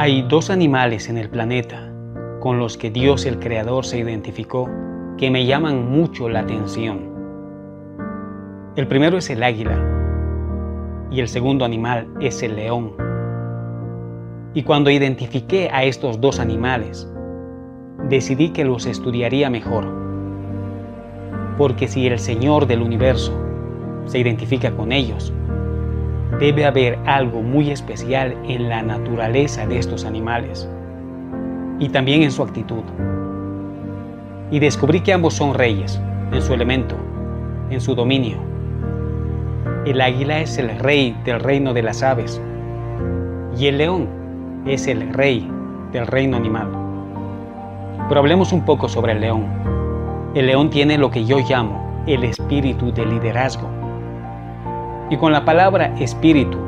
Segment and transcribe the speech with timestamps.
[0.00, 1.92] Hay dos animales en el planeta
[2.38, 4.70] con los que Dios el Creador se identificó
[5.16, 7.00] que me llaman mucho la atención.
[8.76, 9.76] El primero es el águila
[11.10, 12.92] y el segundo animal es el león.
[14.54, 17.12] Y cuando identifiqué a estos dos animales,
[18.08, 19.84] decidí que los estudiaría mejor.
[21.58, 23.36] Porque si el Señor del universo
[24.06, 25.32] se identifica con ellos,
[26.38, 30.68] debe haber algo muy especial en la naturaleza de estos animales
[31.78, 32.82] y también en su actitud.
[34.50, 36.00] Y descubrí que ambos son reyes
[36.32, 36.96] en su elemento,
[37.70, 38.38] en su dominio.
[39.84, 42.40] El águila es el rey del reino de las aves
[43.58, 44.08] y el león
[44.66, 45.50] es el rey
[45.92, 46.68] del reino animal.
[48.08, 49.46] Pero hablemos un poco sobre el león.
[50.34, 53.77] El león tiene lo que yo llamo el espíritu de liderazgo.
[55.10, 56.58] Y con la palabra espíritu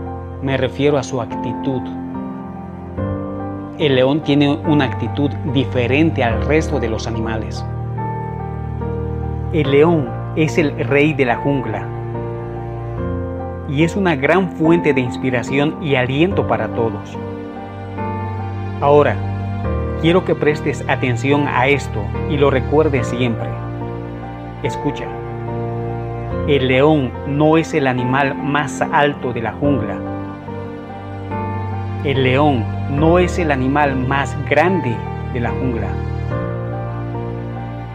[0.42, 1.83] me refiero a su actitud.
[3.78, 7.65] El león tiene una actitud diferente al resto de los animales.
[9.53, 11.87] El león es el rey de la jungla
[13.69, 17.19] y es una gran fuente de inspiración y aliento para todos.
[18.81, 19.17] Ahora,
[20.00, 23.48] quiero que prestes atención a esto y lo recuerdes siempre.
[24.62, 25.20] Escucha.
[26.49, 29.97] El león no es el animal más alto de la jungla.
[32.03, 34.97] El león no es el animal más grande
[35.35, 35.89] de la jungla.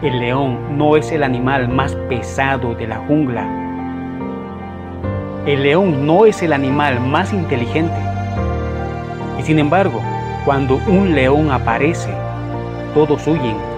[0.00, 3.46] El león no es el animal más pesado de la jungla.
[5.44, 8.00] El león no es el animal más inteligente.
[9.38, 10.00] Y sin embargo,
[10.44, 12.14] cuando un león aparece,
[12.94, 13.75] todos huyen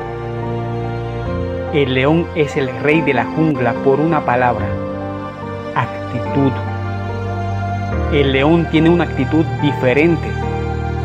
[1.74, 4.66] el león es el rey de la jungla por una palabra,
[5.74, 6.50] actitud.
[8.12, 10.26] El león tiene una actitud diferente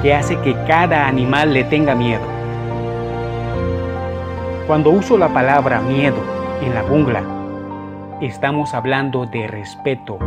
[0.02, 2.24] que hace que cada animal le tenga miedo.
[4.66, 6.18] Cuando uso la palabra miedo
[6.62, 7.24] en la jungla,
[8.22, 10.18] estamos hablando de respeto.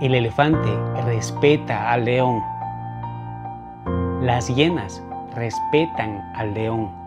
[0.00, 0.68] El elefante
[1.06, 2.42] respeta al león.
[4.20, 5.00] Las hienas
[5.36, 7.01] respetan al león.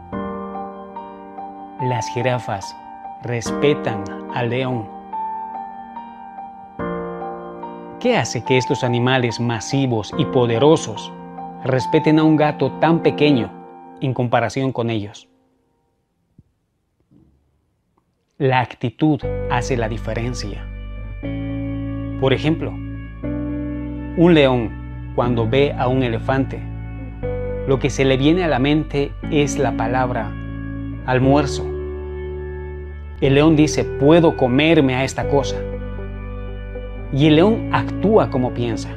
[1.82, 2.74] Las jirafas
[3.22, 4.88] respetan al león.
[8.00, 11.12] ¿Qué hace que estos animales masivos y poderosos
[11.66, 13.52] respeten a un gato tan pequeño
[14.00, 15.28] en comparación con ellos?
[18.38, 19.20] La actitud
[19.52, 20.66] hace la diferencia.
[22.22, 26.62] Por ejemplo, un león cuando ve a un elefante,
[27.68, 30.32] lo que se le viene a la mente es la palabra
[31.06, 31.66] almuerzo.
[33.22, 35.56] El león dice, puedo comerme a esta cosa.
[37.14, 38.90] Y el león actúa como piensa.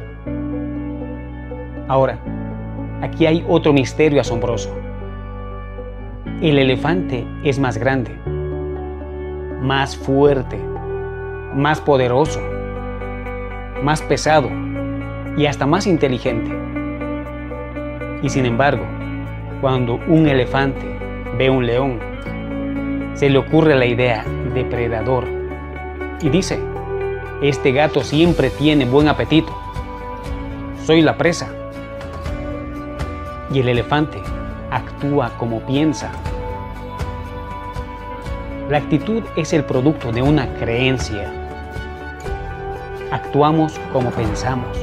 [1.86, 2.18] Ahora,
[3.00, 4.74] aquí hay otro misterio asombroso.
[6.42, 8.10] El elefante es más grande,
[9.62, 10.58] más fuerte,
[11.54, 12.40] más poderoso,
[13.82, 14.50] más pesado
[15.36, 16.50] y hasta más inteligente.
[18.22, 18.84] Y sin embargo,
[19.60, 20.97] cuando un elefante
[21.38, 22.00] ve un león,
[23.14, 25.24] se le ocurre la idea depredador
[26.20, 26.58] y dice,
[27.40, 29.56] este gato siempre tiene buen apetito,
[30.84, 31.48] soy la presa.
[33.52, 34.20] Y el elefante
[34.70, 36.10] actúa como piensa.
[38.68, 41.32] La actitud es el producto de una creencia.
[43.12, 44.76] Actuamos como pensamos.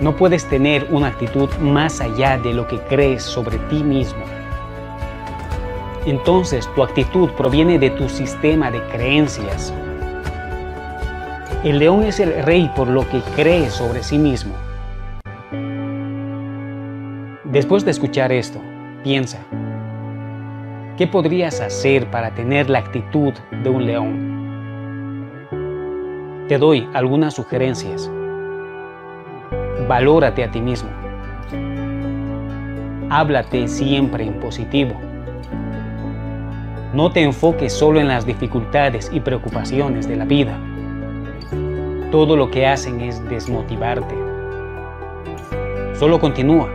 [0.00, 4.33] No puedes tener una actitud más allá de lo que crees sobre ti mismo
[6.06, 9.72] entonces tu actitud proviene de tu sistema de creencias.
[11.64, 14.52] El león es el rey por lo que cree sobre sí mismo.
[17.44, 18.60] Después de escuchar esto,
[19.02, 19.38] piensa,
[20.98, 23.32] ¿qué podrías hacer para tener la actitud
[23.62, 24.34] de un león?
[26.48, 28.10] Te doy algunas sugerencias.
[29.88, 30.90] Valórate a ti mismo.
[33.08, 35.13] Háblate siempre en positivo.
[36.94, 40.56] No te enfoques solo en las dificultades y preocupaciones de la vida.
[42.12, 44.14] Todo lo que hacen es desmotivarte.
[45.94, 46.68] Solo continúa,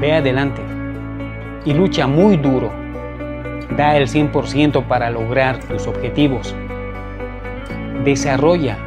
[0.00, 0.62] ve adelante
[1.66, 2.72] y lucha muy duro.
[3.76, 6.54] Da el 100% para lograr tus objetivos.
[8.04, 8.78] Desarrolla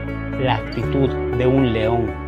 [0.42, 2.25] la actitud de un león.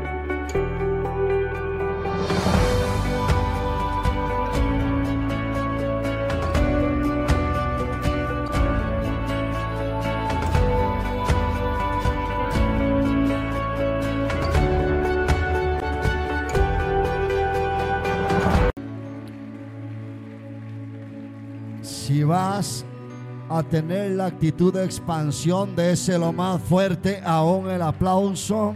[23.58, 28.76] A tener la actitud de expansión, de ese lo más fuerte aún el aplauso.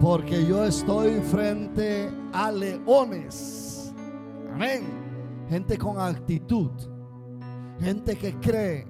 [0.00, 3.94] Porque yo estoy frente a leones.
[4.52, 4.82] Amén.
[5.48, 6.70] Gente con actitud.
[7.80, 8.86] Gente que cree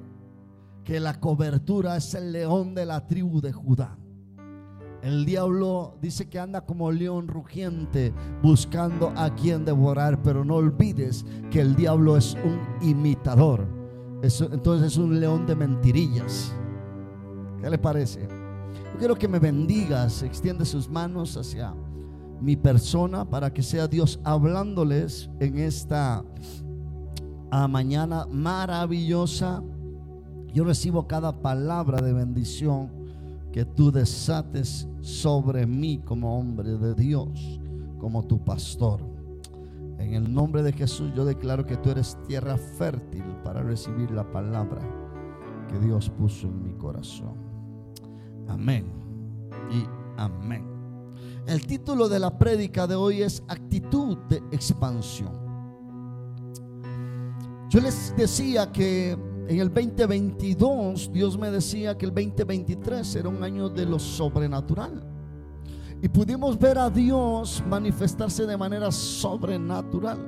[0.85, 3.99] que la cobertura es el león de la tribu de Judá.
[5.09, 8.13] El diablo dice que anda como león rugiente
[8.43, 13.67] buscando a quien devorar, pero no olvides que el diablo es un imitador.
[14.23, 16.53] entonces es un león de mentirillas.
[17.59, 18.29] ¿Qué le parece?
[18.93, 21.75] Yo quiero que me bendigas, extiende sus manos hacia
[22.43, 26.23] mi persona para que sea Dios hablándoles en esta
[27.51, 29.63] ah, mañana maravillosa.
[30.53, 32.98] Yo recibo cada palabra de bendición
[33.53, 37.61] que tú desates sobre mí como hombre de Dios,
[37.99, 39.01] como tu pastor.
[39.99, 44.31] En el nombre de Jesús yo declaro que tú eres tierra fértil para recibir la
[44.31, 44.81] palabra
[45.69, 47.35] que Dios puso en mi corazón.
[48.49, 48.87] Amén
[49.71, 49.85] y
[50.17, 50.65] amén.
[51.47, 55.33] El título de la prédica de hoy es actitud de expansión.
[57.71, 59.17] Yo les decía que
[59.49, 65.03] en el 2022 Dios me decía que el 2023 era un año de lo sobrenatural.
[66.03, 70.19] Y pudimos ver a Dios manifestarse de manera sobrenatural.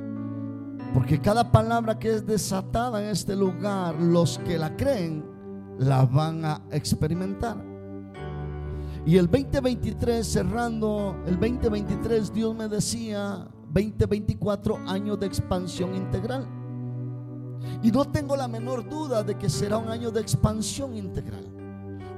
[0.95, 5.25] Porque cada palabra que es desatada en este lugar, los que la creen,
[5.79, 7.63] la van a experimentar.
[9.05, 16.60] Y el 2023, cerrando el 2023, Dios me decía 2024 años de expansión integral.
[17.83, 21.47] Y no tengo la menor duda de que será un año de expansión integral.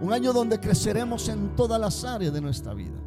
[0.00, 2.98] Un año donde creceremos en todas las áreas de nuestra vida.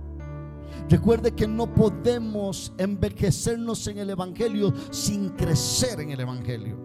[0.89, 6.77] Recuerde que no podemos envejecernos en el Evangelio sin crecer en el Evangelio.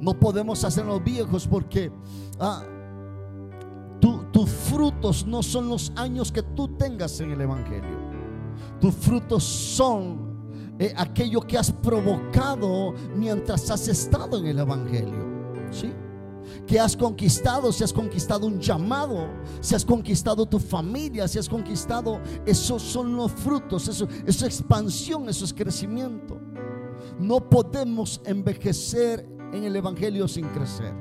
[0.00, 1.92] No podemos hacernos viejos porque
[2.38, 2.64] ah,
[4.00, 7.98] tus frutos no son los años que tú tengas en el Evangelio.
[8.80, 10.29] Tus frutos son
[10.80, 15.28] eh, aquello que has provocado mientras has estado en el Evangelio.
[15.70, 15.92] ¿Sí?
[16.66, 19.28] Que has conquistado, si has conquistado un llamado,
[19.60, 24.58] si has conquistado tu familia, si has conquistado, esos son los frutos, eso, eso es
[24.58, 26.40] expansión, eso es crecimiento.
[27.18, 30.94] No podemos envejecer en el Evangelio sin crecer.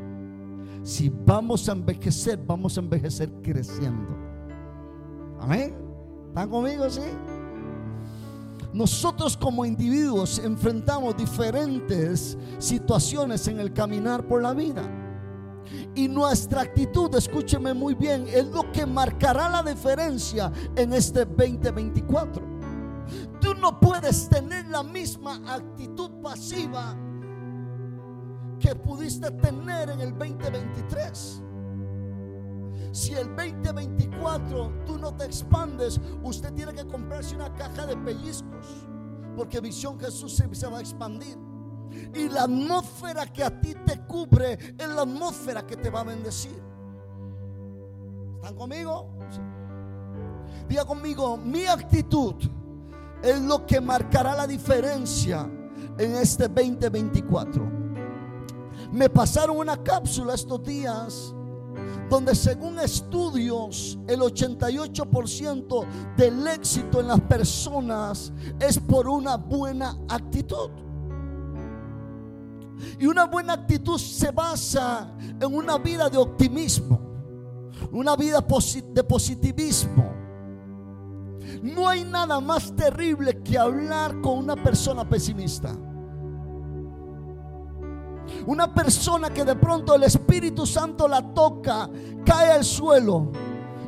[0.84, 4.14] Si vamos a envejecer, vamos a envejecer creciendo.
[5.40, 5.74] Amén.
[6.28, 6.90] ¿Están conmigo?
[6.90, 7.02] Sí.
[8.74, 14.84] Nosotros como individuos enfrentamos diferentes situaciones en el caminar por la vida.
[15.96, 22.44] Y nuestra actitud, escúcheme muy bien, es lo que marcará la diferencia en este 2024.
[23.42, 26.96] Tú no puedes tener la misma actitud pasiva
[28.60, 31.44] que pudiste tener en el 2023.
[32.92, 38.66] Si el 2024 tú no te expandes, usted tiene que comprarse una caja de pellizcos.
[39.36, 41.38] Porque Visión Jesús se, va a expandir.
[42.14, 46.04] Y la atmósfera que a ti te cubre es la atmósfera que te va a
[46.04, 46.62] bendecir.
[48.36, 49.10] ¿Están conmigo?
[50.68, 52.36] Diga conmigo, mi actitud
[53.22, 55.50] es lo que marcará la diferencia
[55.98, 57.80] en este 2024.
[58.92, 61.36] Me pasaron una cápsula estos días
[62.10, 65.86] donde según estudios el 88%
[66.18, 70.70] del éxito en las personas es por una buena actitud.
[73.00, 77.00] Y una buena actitud se basa en una vida de optimismo,
[77.92, 80.14] una vida de positivismo.
[81.62, 85.76] No hay nada más terrible que hablar con una persona pesimista.
[88.50, 91.88] Una persona que de pronto el Espíritu Santo la toca,
[92.26, 93.28] cae al suelo.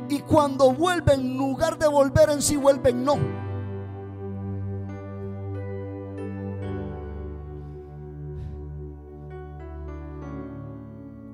[0.08, 3.16] Y cuando vuelve, en lugar de volver en sí, vuelven no.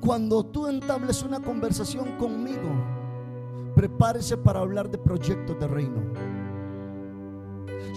[0.01, 2.71] Cuando tú entables una conversación conmigo,
[3.75, 6.01] prepárese para hablar de proyectos de reino.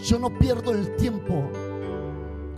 [0.04, 1.50] Yo no pierdo el tiempo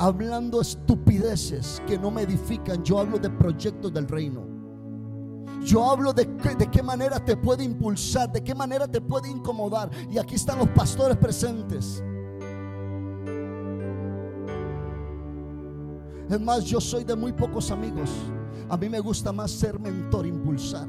[0.03, 2.83] hablando estupideces que no me edifican.
[2.83, 4.45] Yo hablo de proyectos del reino.
[5.63, 9.89] Yo hablo de, de qué manera te puede impulsar, de qué manera te puede incomodar.
[10.11, 12.03] Y aquí están los pastores presentes.
[16.29, 18.09] Es más, yo soy de muy pocos amigos.
[18.67, 20.87] A mí me gusta más ser mentor, impulsar,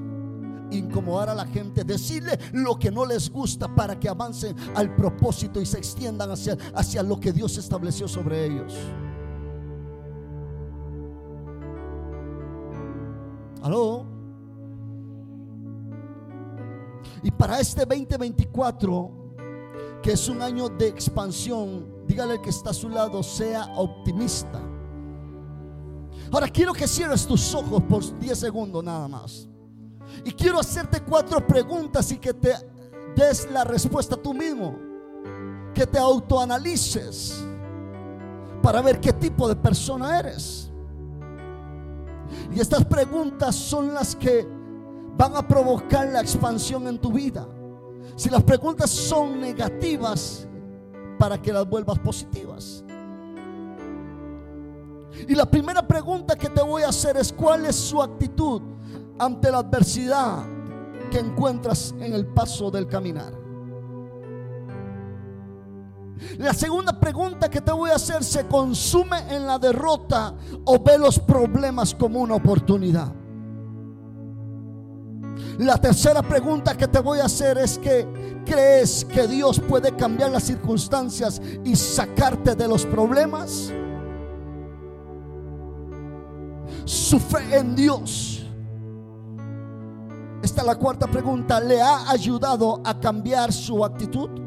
[0.72, 5.60] incomodar a la gente, decirle lo que no les gusta para que avancen al propósito
[5.60, 8.74] y se extiendan hacia, hacia lo que Dios estableció sobre ellos.
[13.64, 14.04] ¿Aló?
[17.22, 19.10] Y para este 2024,
[20.02, 24.60] que es un año de expansión, dígale que está a su lado, sea optimista.
[26.30, 29.48] Ahora quiero que cierres tus ojos por 10 segundos nada más.
[30.26, 32.52] Y quiero hacerte cuatro preguntas y que te
[33.16, 34.76] des la respuesta tú mismo.
[35.72, 37.42] Que te autoanalices
[38.62, 40.70] para ver qué tipo de persona eres.
[42.54, 44.46] Y estas preguntas son las que
[45.16, 47.46] van a provocar la expansión en tu vida.
[48.16, 50.46] Si las preguntas son negativas,
[51.18, 52.84] para que las vuelvas positivas.
[55.28, 58.60] Y la primera pregunta que te voy a hacer es, ¿cuál es su actitud
[59.18, 60.44] ante la adversidad
[61.10, 63.43] que encuentras en el paso del caminar?
[66.38, 70.96] La segunda pregunta que te voy a hacer, ¿se consume en la derrota o ve
[70.98, 73.12] los problemas como una oportunidad?
[75.58, 78.06] La tercera pregunta que te voy a hacer es que
[78.44, 83.72] crees que Dios puede cambiar las circunstancias y sacarte de los problemas.
[86.84, 88.46] Su fe en Dios.
[90.42, 91.60] Esta es la cuarta pregunta.
[91.60, 94.43] ¿Le ha ayudado a cambiar su actitud?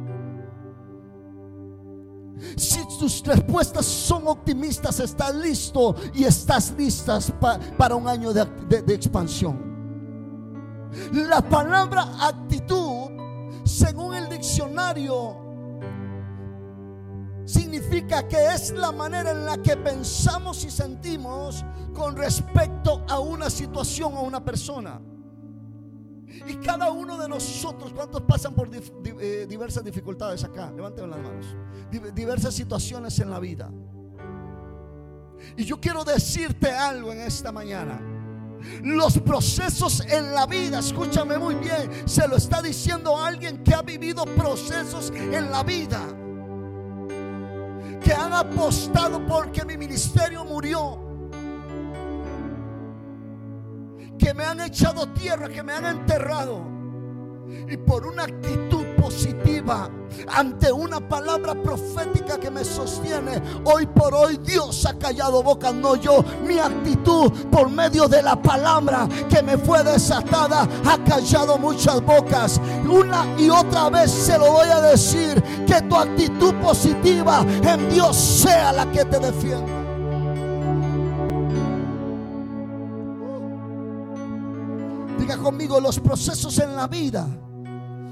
[2.56, 7.34] Si tus respuestas son optimistas, estás listo y estás listas
[7.78, 9.68] para un año de expansión.
[11.12, 13.12] La palabra actitud,
[13.64, 15.48] según el diccionario,
[17.46, 21.64] significa que es la manera en la que pensamos y sentimos
[21.94, 25.02] con respecto a una situación o una persona.
[26.46, 30.72] Y cada uno de nosotros, ¿cuántos pasan por eh, diversas dificultades acá?
[30.72, 31.46] Levanten las manos.
[32.14, 33.72] Diversas situaciones en la vida.
[35.56, 38.00] Y yo quiero decirte algo en esta mañana.
[38.84, 43.82] Los procesos en la vida, escúchame muy bien, se lo está diciendo alguien que ha
[43.82, 46.02] vivido procesos en la vida.
[48.04, 51.07] Que han apostado porque mi ministerio murió.
[54.18, 56.62] Que me han echado tierra, que me han enterrado.
[57.70, 59.90] Y por una actitud positiva
[60.34, 63.42] ante una palabra profética que me sostiene.
[63.66, 66.24] Hoy por hoy Dios ha callado boca, no yo.
[66.46, 72.60] Mi actitud por medio de la palabra que me fue desatada ha callado muchas bocas.
[72.90, 78.16] Una y otra vez se lo voy a decir, que tu actitud positiva en Dios
[78.16, 79.77] sea la que te defienda.
[85.28, 87.28] Diga conmigo, los procesos en la vida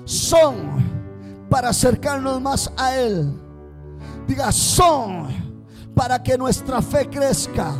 [0.04, 3.32] son para acercarnos más a Él.
[4.28, 5.28] Diga, son
[5.96, 7.74] para que nuestra fe crezca.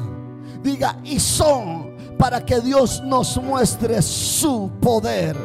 [0.64, 5.36] Diga, y son para que Dios nos muestre su poder.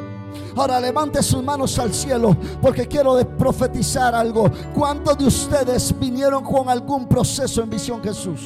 [0.55, 4.49] Ahora levante sus manos al cielo porque quiero profetizar algo.
[4.73, 8.41] ¿Cuántos de ustedes vinieron con algún proceso en visión Jesús?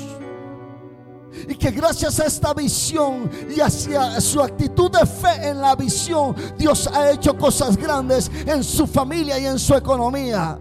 [1.49, 6.35] Y que gracias a esta visión y hacia su actitud de fe en la visión,
[6.57, 10.59] Dios ha hecho cosas grandes en su familia y en su economía.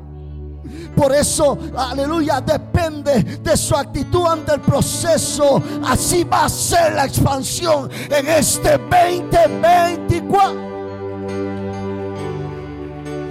[0.96, 5.62] Por eso, aleluya, depende de su actitud ante el proceso.
[5.86, 10.73] Así va a ser la expansión en este 2024.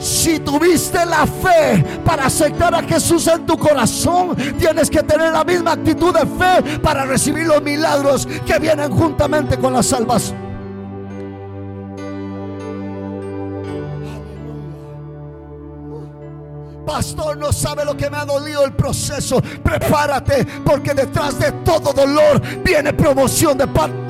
[0.02, 5.44] Si tuviste la fe para aceptar a Jesús en tu corazón, tienes que tener la
[5.44, 10.36] misma actitud de fe para recibir los milagros que vienen juntamente con la salvación.
[16.84, 19.40] Pastor, no sabe lo que me ha dolido el proceso.
[19.62, 24.01] Prepárate, porque detrás de todo dolor viene promoción de parte.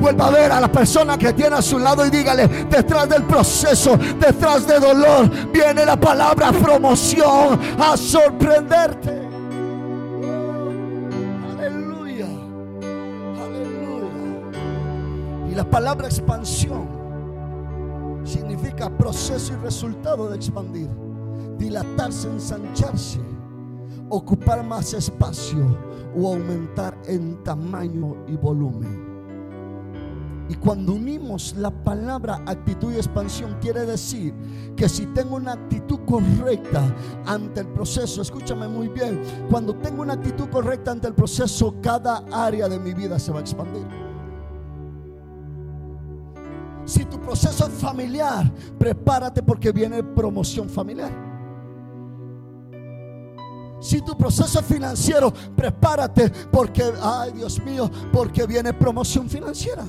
[0.00, 3.24] Vuelva a ver a la persona que tiene a su lado y dígale, detrás del
[3.24, 9.22] proceso, detrás de dolor, viene la palabra promoción a sorprenderte.
[11.50, 12.26] Aleluya.
[13.42, 14.08] Aleluya.
[15.50, 16.98] Y la palabra expansión
[18.24, 20.88] significa proceso y resultado de expandir,
[21.58, 23.20] dilatarse, ensancharse,
[24.08, 25.76] ocupar más espacio
[26.16, 29.07] o aumentar en tamaño y volumen.
[30.48, 34.34] Y cuando unimos la palabra actitud y expansión, quiere decir
[34.74, 36.82] que si tengo una actitud correcta
[37.26, 42.24] ante el proceso, escúchame muy bien, cuando tengo una actitud correcta ante el proceso, cada
[42.32, 43.86] área de mi vida se va a expandir.
[46.86, 51.12] Si tu proceso es familiar, prepárate porque viene promoción familiar.
[53.80, 59.84] Si tu proceso financiero, prepárate porque, ay Dios mío, porque viene promoción financiera.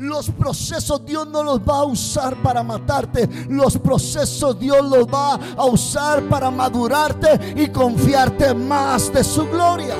[0.00, 3.28] Los procesos Dios no los va a usar para matarte.
[3.50, 9.94] Los procesos Dios los va a usar para madurarte y confiarte más de su gloria.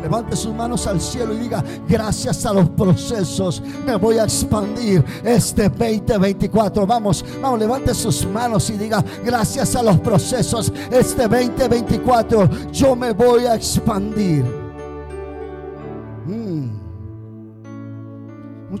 [0.00, 5.04] Levante sus manos al cielo y diga, gracias a los procesos me voy a expandir
[5.24, 6.86] este 2024.
[6.86, 13.10] Vamos, vamos, levante sus manos y diga, gracias a los procesos este 2024 yo me
[13.10, 14.63] voy a expandir.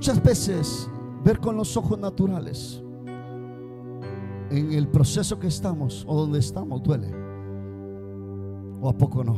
[0.04, 0.90] Muchas veces
[1.24, 2.82] ver con los ojos naturales
[4.50, 7.10] en el proceso que estamos o donde estamos duele.
[8.82, 9.34] ¿O a poco no?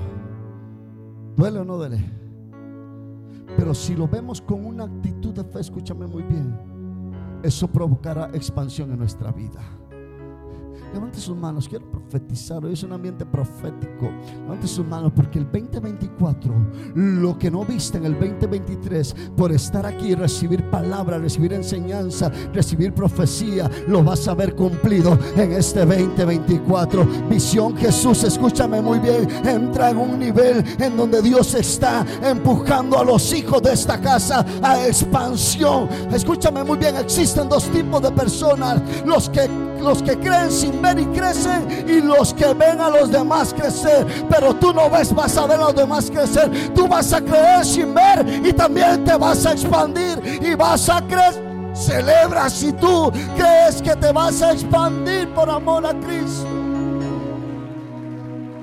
[1.36, 2.04] ¿Duele o no duele?
[3.56, 6.58] Pero si lo vemos con una actitud de fe, escúchame muy bien,
[7.44, 9.60] eso provocará expansión en nuestra vida.
[10.96, 12.64] Levante sus manos, quiero profetizar.
[12.64, 14.10] Hoy es un ambiente profético.
[14.40, 16.54] Levante sus manos porque el 2024,
[16.94, 22.94] lo que no viste en el 2023, por estar aquí, recibir palabra, recibir enseñanza, recibir
[22.94, 27.06] profecía, lo vas a ver cumplido en este 2024.
[27.28, 29.28] Visión Jesús, escúchame muy bien.
[29.44, 34.46] Entra en un nivel en donde Dios está empujando a los hijos de esta casa
[34.62, 35.90] a expansión.
[36.10, 38.80] Escúchame muy bien, existen dos tipos de personas.
[39.04, 43.10] Los que los que creen sin ver y crecen y los que ven a los
[43.10, 44.06] demás crecer.
[44.28, 46.50] Pero tú no ves, vas a ver a los demás crecer.
[46.74, 51.00] Tú vas a creer sin ver y también te vas a expandir y vas a
[51.02, 51.46] crecer.
[51.76, 56.48] Celebra si tú crees que te vas a expandir por amor a Cristo.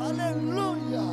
[0.01, 1.03] Aleluya.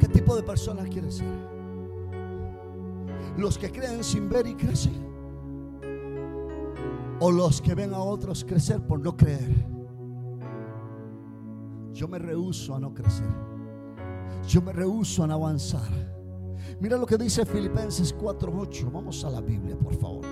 [0.00, 1.59] ¿Qué tipo de persona quieres ser?
[3.36, 5.08] Los que creen sin ver y crecen.
[7.20, 9.66] O los que ven a otros crecer por no creer.
[11.92, 13.28] Yo me rehuso a no crecer.
[14.46, 15.90] Yo me rehuso a no avanzar.
[16.80, 18.90] Mira lo que dice Filipenses 4:8.
[18.90, 20.24] Vamos a la Biblia, por favor.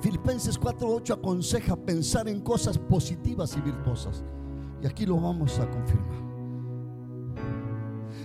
[0.00, 4.24] Filipenses 4:8 aconseja pensar en cosas positivas y virtuosas.
[4.82, 6.21] Y aquí lo vamos a confirmar.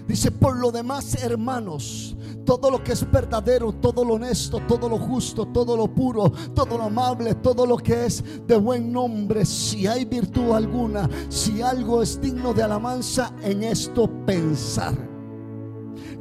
[0.08, 2.16] Dice, por lo demás, hermanos,
[2.46, 6.78] todo lo que es verdadero, todo lo honesto, todo lo justo, todo lo puro, todo
[6.78, 12.02] lo amable, todo lo que es de buen nombre, si hay virtud alguna, si algo
[12.02, 14.96] es digno de alabanza, en esto pensar.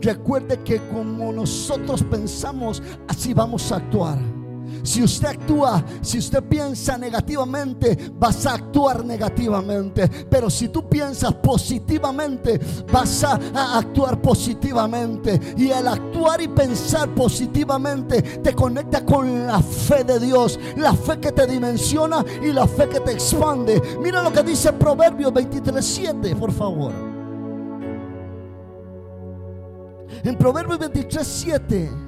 [0.01, 4.36] Recuerde que como nosotros pensamos, así vamos a actuar.
[4.87, 10.09] Si usted actúa, si usted piensa negativamente, vas a actuar negativamente.
[10.31, 12.61] Pero si tú piensas positivamente,
[12.93, 13.41] vas a,
[13.77, 15.55] actuar positivamente.
[15.57, 20.59] Y el actuar y pensar positivamente te conecta con la fe de Dios.
[20.77, 23.83] La fe que te dimensiona y la fe que te expande.
[24.01, 26.93] Mira lo que dice Proverbios 23.7, por favor.
[30.23, 32.06] En Proverbios 23.7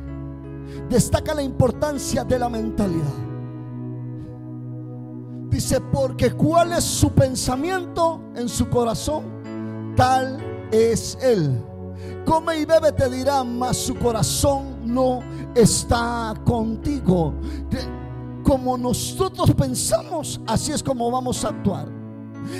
[0.89, 3.29] destaca la importancia de la mentalidad.
[5.51, 9.25] Dice, porque cuál es su pensamiento en su corazón,
[9.97, 10.39] tal
[10.71, 11.65] es él.
[12.25, 15.21] Come y bebe te dirá, mas su corazón no
[15.55, 17.35] está contigo.
[18.43, 21.89] Como nosotros pensamos, así es como vamos a actuar.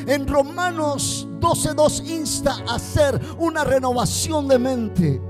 [0.07, 5.23] En Romanos 12.2 insta a hacer una renovación de mente.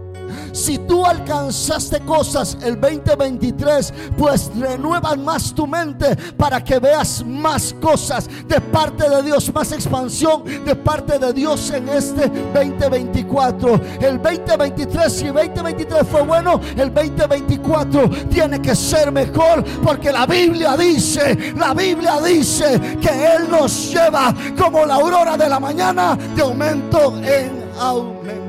[0.52, 7.74] Si tú alcanzaste cosas el 2023, pues renuevas más tu mente para que veas más
[7.80, 13.80] cosas de parte de Dios, más expansión de parte de Dios en este 2024.
[14.00, 20.26] El 2023, si el 2023 fue bueno, el 2024 tiene que ser mejor porque la
[20.26, 26.16] Biblia dice, la Biblia dice que Él nos lleva como la aurora de la mañana
[26.34, 28.47] de aumento en aumento.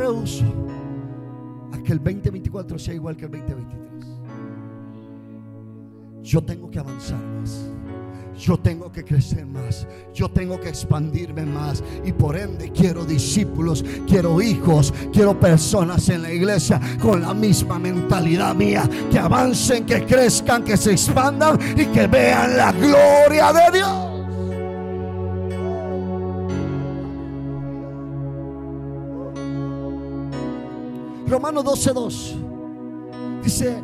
[0.00, 0.44] Rehuso
[1.72, 3.90] a que el 2024 sea igual que el 2023.
[6.22, 7.70] Yo tengo que avanzar más.
[8.38, 9.86] Yo tengo que crecer más.
[10.14, 11.84] Yo tengo que expandirme más.
[12.04, 17.78] Y por ende quiero discípulos, quiero hijos, quiero personas en la iglesia con la misma
[17.78, 18.88] mentalidad mía.
[19.10, 24.09] Que avancen, que crezcan, que se expandan y que vean la gloria de Dios.
[31.30, 33.80] Romanos 12:2 dice,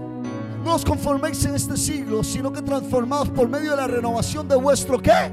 [0.64, 4.56] no os conforméis en este siglo, sino que transformaos por medio de la renovación de
[4.56, 5.30] vuestro qué?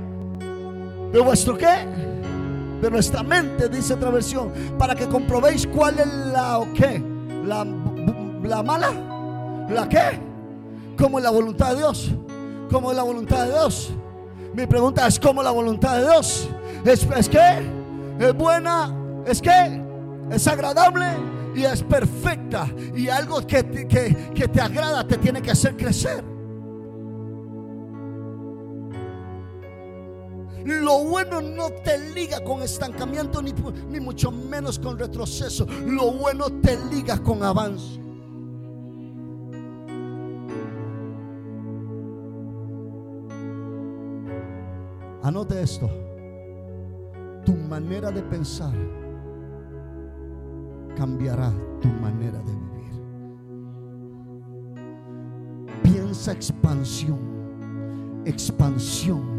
[1.11, 2.13] ¿De vuestro qué?
[2.83, 7.01] de nuestra mente, dice otra versión, para que comprobéis cuál es la o qué,
[7.45, 7.65] la,
[8.43, 8.91] la mala,
[9.69, 10.19] la qué,
[10.97, 12.11] como es la voluntad de Dios,
[12.69, 13.91] como es la voluntad de Dios.
[14.53, 16.49] Mi pregunta es cómo la voluntad de Dios
[16.83, 17.69] es, es que
[18.19, 18.93] es buena,
[19.25, 19.81] es que
[20.29, 21.05] es agradable
[21.55, 26.23] y es perfecta y algo que, que, te agrada te tiene que hacer crecer.
[30.65, 33.53] Lo bueno no te liga con estancamiento ni,
[33.89, 35.67] ni mucho menos con retroceso.
[35.85, 37.99] Lo bueno te liga con avance.
[45.21, 45.89] Anote esto.
[47.45, 48.73] Tu manera de pensar
[50.95, 51.51] cambiará
[51.81, 52.93] tu manera de vivir.
[55.83, 57.19] Piensa expansión,
[58.25, 59.32] expansión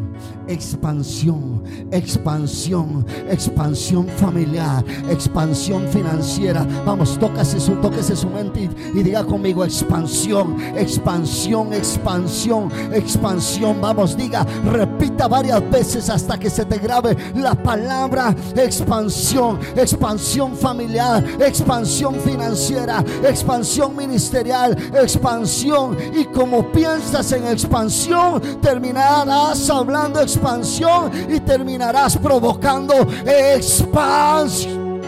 [0.49, 6.67] expansión, expansión, expansión familiar, expansión financiera.
[6.85, 13.81] Vamos, tócase su, tóquese su mente y, diga conmigo expansión, expansión, expansión, expansión.
[13.81, 21.25] Vamos, diga, repita varias veces hasta que se te grabe la palabra expansión, expansión familiar,
[21.41, 25.97] expansión financiera, expansión ministerial, expansión.
[26.15, 35.01] Y como piensas en expansión, terminarás hablando expansión y terminarás provocando expansión.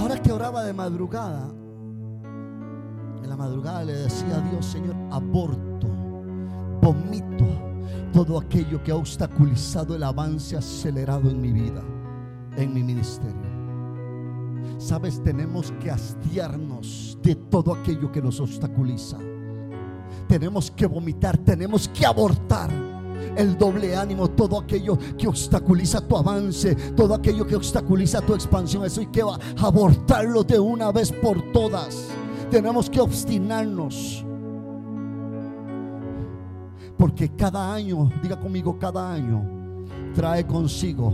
[0.00, 1.48] Ahora que oraba de madrugada,
[3.22, 5.88] en la madrugada le decía a Dios, Señor, aborto,
[6.80, 7.64] vomito
[8.12, 11.82] todo aquello que ha obstaculizado el avance acelerado en mi vida,
[12.56, 13.43] en mi ministerio.
[14.78, 19.18] Sabes, tenemos que hastiarnos de todo aquello que nos obstaculiza.
[20.28, 22.70] Tenemos que vomitar, tenemos que abortar
[23.36, 28.84] el doble ánimo, todo aquello que obstaculiza tu avance, todo aquello que obstaculiza tu expansión.
[28.84, 29.22] Eso hay que
[29.58, 32.08] abortarlo de una vez por todas.
[32.50, 34.24] Tenemos que obstinarnos.
[36.96, 39.44] Porque cada año, diga conmigo, cada año
[40.14, 41.12] trae consigo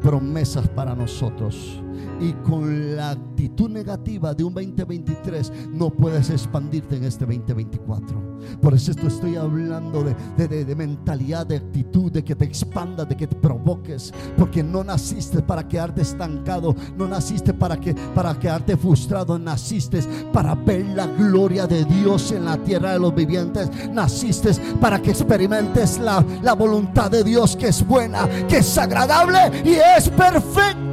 [0.00, 1.82] promesas para nosotros
[2.20, 8.32] y con la actitud negativa de un 2023 no puedes expandirte en este 2024.
[8.60, 13.36] Por eso estoy hablando de, mentalidad, de actitud, de que te expandas, de que te
[13.36, 14.12] provoques.
[14.36, 20.00] Porque no naciste para quedarte estancado, no naciste para, que, para quedarte frustrado, naciste
[20.32, 23.70] para ver la gloria de Dios en la tierra de los vivientes.
[23.92, 29.62] Naciste para que experimentes la, la voluntad de Dios que es buena, que es agradable
[29.64, 30.91] y es perfecta.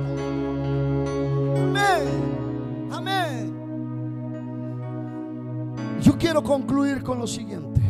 [6.20, 7.82] Quiero concluir con lo siguiente.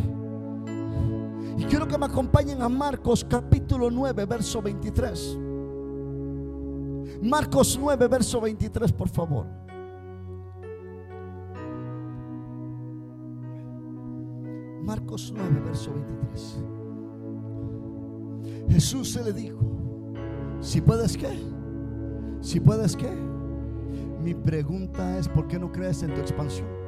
[1.58, 5.38] Y quiero que me acompañen a Marcos capítulo 9, verso 23.
[7.24, 9.46] Marcos 9, verso 23, por favor.
[14.84, 16.64] Marcos 9, verso 23.
[18.70, 19.60] Jesús se le dijo,
[20.62, 21.38] si puedes qué,
[22.40, 23.12] si puedes qué.
[24.24, 26.79] Mi pregunta es, ¿por qué no crees en tu expansión?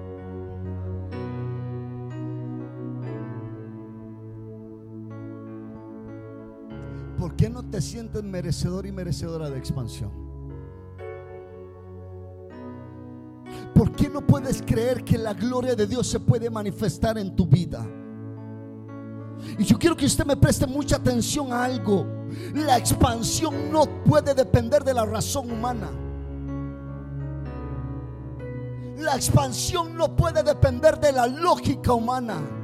[7.22, 10.10] ¿Por qué no te sientes merecedor y merecedora de expansión?
[13.76, 17.46] ¿Por qué no puedes creer que la gloria de Dios se puede manifestar en tu
[17.46, 17.86] vida?
[19.60, 22.08] Y yo quiero que usted me preste mucha atención a algo.
[22.56, 25.92] La expansión no puede depender de la razón humana.
[28.98, 32.61] La expansión no puede depender de la lógica humana.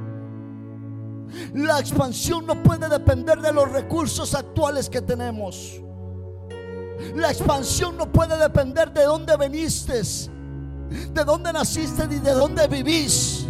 [1.54, 5.80] La expansión no puede depender de los recursos actuales que tenemos.
[7.14, 13.46] La expansión no puede depender de dónde veniste, de dónde naciste y de dónde vivís.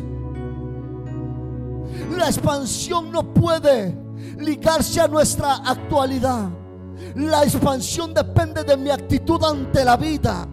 [2.16, 3.96] La expansión no puede
[4.38, 6.48] ligarse a nuestra actualidad.
[7.14, 10.46] La expansión depende de mi actitud ante la vida.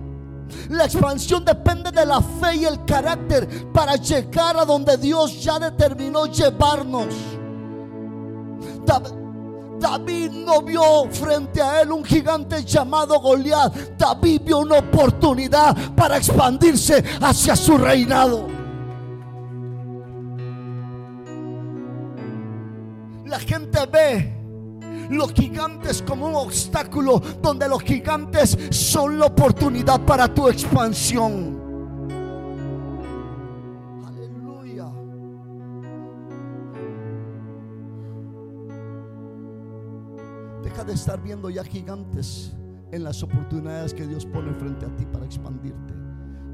[0.70, 5.60] La expansión depende de la fe y el carácter para llegar a donde Dios ya
[5.60, 7.08] determinó llevarnos.
[9.80, 13.98] David no vio frente a él un gigante llamado Goliat.
[13.98, 18.48] David vio una oportunidad para expandirse hacia su reinado.
[23.26, 24.35] La gente ve
[25.10, 31.62] los gigantes como un obstáculo, donde los gigantes son la oportunidad para tu expansión.
[34.06, 34.92] Aleluya.
[40.64, 42.56] Deja de estar viendo ya gigantes
[42.92, 45.94] en las oportunidades que Dios pone frente a ti para expandirte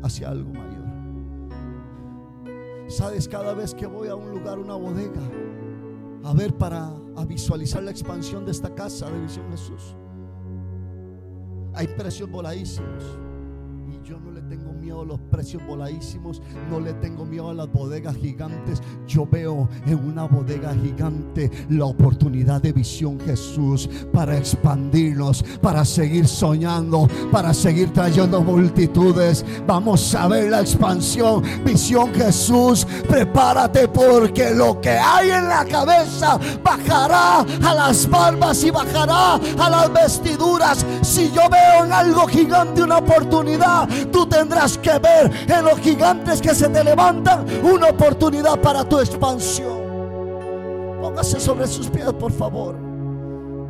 [0.04, 0.82] hacia algo mayor.
[2.88, 5.22] Sabes, cada vez que voy a un lugar, una bodega,
[6.24, 6.92] a ver para
[7.28, 9.96] visualizar la expansión de esta casa de Visión Jesús,
[11.74, 13.04] hay precios voladísimos.
[14.82, 18.82] Miedo a los precios voladísimos, no le tengo miedo a las bodegas gigantes.
[19.08, 26.28] Yo veo en una bodega gigante la oportunidad de visión Jesús para expandirnos, para seguir
[26.28, 29.46] soñando, para seguir trayendo multitudes.
[29.68, 32.88] Vamos a ver la expansión, visión Jesús.
[33.08, 39.70] Prepárate porque lo que hay en la cabeza bajará a las barbas y bajará a
[39.70, 40.86] las vestiduras.
[41.04, 46.42] Si yo veo en algo gigante una oportunidad, tú tendrás que ver en los gigantes
[46.42, 49.82] que se te levantan una oportunidad para tu expansión.
[51.02, 52.76] Póngase sobre sus pies, por favor.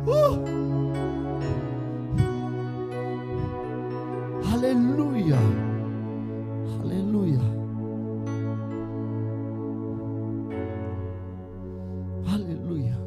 [0.06, 0.62] Uh.
[4.52, 5.38] Aleluya.
[6.82, 7.40] Aleluya.
[12.28, 12.98] Aleluya.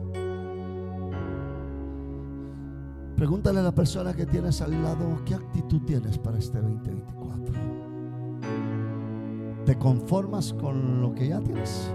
[3.16, 7.75] Pregúntale a la persona que tienes al lado, ¿qué actitud tienes para este 2024?
[9.66, 11.92] ¿Te conformas con lo que ya tienes?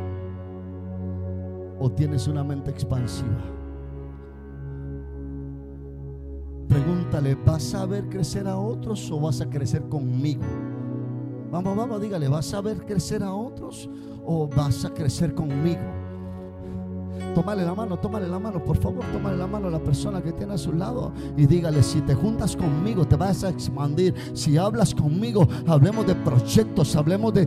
[1.78, 3.38] ¿O tienes una mente expansiva?
[6.68, 10.42] Pregúntale, ¿vas a ver crecer a otros o vas a crecer conmigo?
[11.50, 13.88] Vamos, vamos, dígale, ¿vas a ver crecer a otros
[14.24, 15.99] o vas a crecer conmigo?
[17.34, 20.32] Tómale la mano, tómale la mano, por favor, tómale la mano a la persona que
[20.32, 24.14] tiene a su lado y dígale, si te juntas conmigo, te vas a expandir.
[24.34, 27.42] Si hablas conmigo, hablemos de proyectos, hablemos de,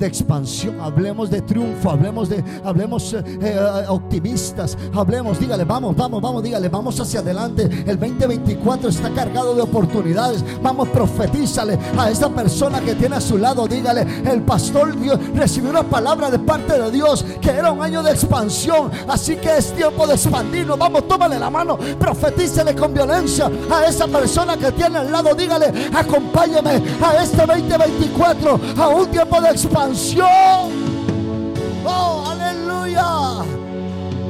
[0.00, 6.42] expansión, hablemos de triunfo, hablemos de, hablemos eh, eh, optimistas, hablemos, dígale, vamos, vamos, vamos,
[6.42, 7.64] dígale, vamos hacia adelante.
[7.86, 10.44] El 2024 está cargado de oportunidades.
[10.62, 15.70] Vamos, profetízale a esa persona que tiene a su lado, dígale, el pastor Dios recibió
[15.70, 19.72] una palabra de parte de Dios que era un año de expansión Así que es
[19.72, 20.78] tiempo de expandirnos.
[20.78, 25.34] Vamos, tómale la mano, profetícele con violencia a esa persona que tiene al lado.
[25.34, 30.26] Dígale, acompáñame a este 2024, a un tiempo de expansión.
[31.84, 33.44] Oh, aleluya.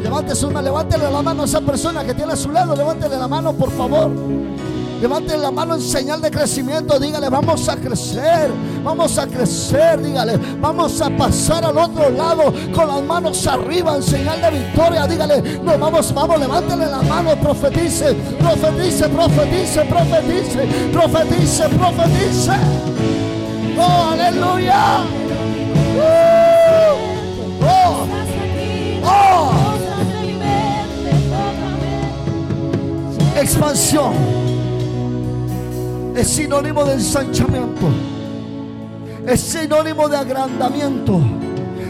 [0.03, 2.77] Levántese una, levántele la mano a esa persona que tiene a su lado.
[2.77, 4.11] Levántele la mano, por favor.
[5.01, 6.99] Levanten la mano en señal de crecimiento.
[6.99, 8.51] Dígale, vamos a crecer.
[8.83, 10.03] Vamos a crecer.
[10.03, 15.07] Dígale, vamos a pasar al otro lado con las manos arriba en señal de victoria.
[15.07, 17.37] Dígale, no, vamos, vamos, levántele la mano.
[17.37, 22.53] Profetice, profetice, profetice, profetice, profetice, profetice.
[23.79, 25.05] Oh, aleluya.
[25.97, 26.95] Uh,
[27.65, 28.07] oh,
[29.05, 29.53] oh.
[33.41, 34.48] Expansión
[36.19, 37.89] es sinónimo de ensanchamiento,
[39.27, 41.21] es sinónimo de agrandamiento,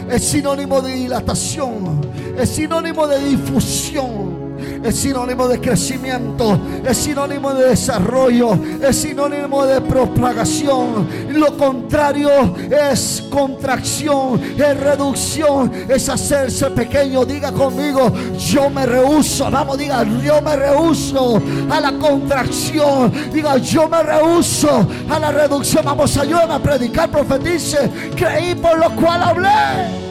[0.09, 2.01] es sinónimo de dilatación,
[2.37, 4.38] es sinónimo de difusión
[4.83, 11.07] es sinónimo de crecimiento, es sinónimo de desarrollo, es sinónimo de propagación.
[11.29, 17.25] Lo contrario es contracción, es reducción, es hacerse pequeño.
[17.25, 19.49] Diga conmigo, yo me rehuso.
[19.51, 23.11] Vamos, diga, yo me rehuso a la contracción.
[23.33, 25.85] Diga, yo me rehuso a la reducción.
[25.85, 27.89] Vamos, ayúdame a predicar, profetice.
[28.15, 30.09] Creí por lo cual hablé.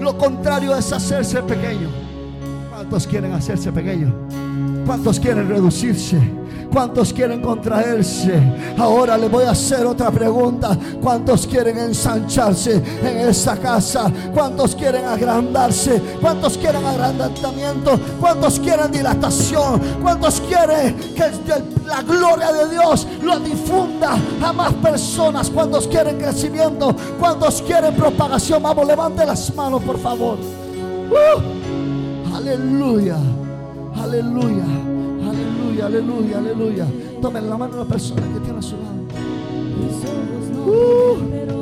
[0.00, 2.07] Lo contrario es hacerse pequeño.
[2.88, 4.14] ¿Cuántos quieren hacerse pequeños?
[4.86, 6.18] ¿Cuántos quieren reducirse?
[6.72, 8.40] ¿Cuántos quieren contraerse?
[8.78, 10.74] Ahora le voy a hacer otra pregunta.
[11.02, 14.10] ¿Cuántos quieren ensancharse en esa casa?
[14.32, 16.00] ¿Cuántos quieren agrandarse?
[16.18, 18.00] ¿Cuántos quieren agrandamiento?
[18.18, 19.82] ¿Cuántos quieren dilatación?
[20.00, 21.24] ¿Cuántos quieren que
[21.86, 25.50] la gloria de Dios lo difunda a más personas?
[25.50, 26.96] ¿Cuántos quieren crecimiento?
[27.20, 28.62] ¿Cuántos quieren propagación?
[28.62, 30.38] Vamos, levante las manos, por favor.
[31.10, 31.57] Uh,
[32.38, 33.18] aleluya.
[33.98, 34.68] Aleluya.
[35.28, 36.86] Aleluya, aleluya, aleluya.
[37.20, 38.98] Tomen la mano a la persona que tiene a su lado.
[40.66, 41.57] Uh.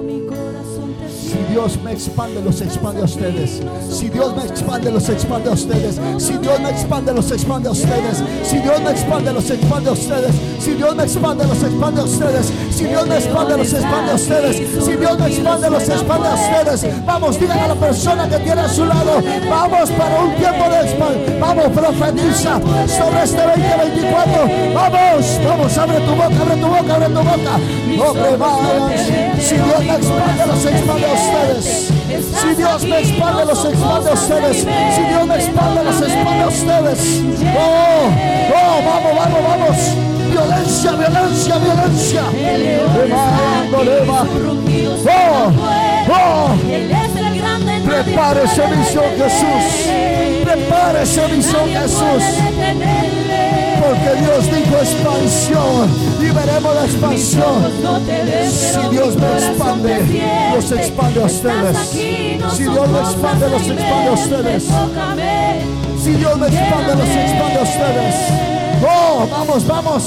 [1.27, 3.61] Si Dios me expande, los expande a ustedes.
[3.91, 5.99] Si Dios me expande, los expande a ustedes.
[6.19, 8.23] Si Dios me expande, los expande a ustedes.
[8.45, 10.35] Si Dios me expande, los expande a ustedes.
[10.61, 12.53] Si Dios me expande, los expande a ustedes.
[12.71, 14.57] Si Dios me expande, los expande a ustedes.
[14.85, 17.05] Si Dios me expande, los expande a ustedes.
[17.05, 19.21] Vamos, digan a la persona que tiene a su lado.
[19.51, 21.41] Vamos para un tiempo de expansión.
[21.41, 24.75] Vamos, profetiza sobre este 2024.
[24.75, 27.59] Vamos, vamos, abre tu boca, abre tu boca, abre tu boca.
[27.97, 31.15] No te Si Dios me expande, los expande a ustedes.
[32.40, 34.59] Si Dios me expande, los expande a ustedes.
[34.59, 36.66] Si Dios me expande, los expande a ustedes.
[36.66, 37.57] ustedes.
[37.57, 38.11] Oh,
[38.55, 39.76] oh, vamos, vamos, vamos.
[40.31, 42.22] Violencia, violencia, violencia.
[45.09, 45.52] Oh,
[46.11, 46.57] oh.
[47.87, 49.64] Prepárese misión Jesús.
[50.44, 52.22] Prepárese misión Jesús.
[53.81, 55.88] Porque Dios dijo expansión
[56.20, 57.72] y veremos la expansión.
[58.50, 59.98] Si Dios me expande,
[60.57, 61.77] los expande a ustedes.
[61.88, 64.64] Si Dios me expande, los expande a ustedes.
[66.03, 68.14] Si Dios me expande, los expande a ustedes.
[68.83, 70.05] Oh, vamos, vamos.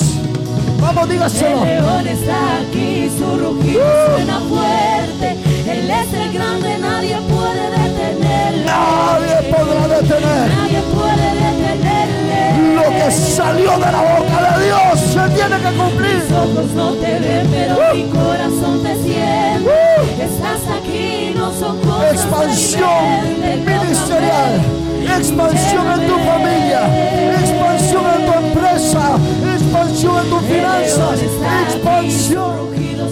[0.82, 1.66] Vamos, dígaselo.
[1.66, 4.16] El león está aquí, su rugido uh.
[4.16, 5.38] suena fuerte.
[5.70, 8.66] Él es el grande, nadie puede detenerle.
[8.66, 10.50] Nadie podrá detener.
[10.50, 12.76] Nadie puede detenerle.
[12.76, 16.16] Lo que salió de la boca de Dios se tiene que cumplir.
[16.16, 17.96] Mis ojos no te ven, pero uh.
[17.96, 19.79] mi corazón te siente.
[22.12, 23.04] Expansión
[23.66, 24.62] ministerial.
[25.18, 26.82] Expansión en tu familia.
[27.42, 29.18] Expansión en tu empresa.
[29.56, 31.20] Expansión en tus finanzas.
[31.68, 32.70] Expansión.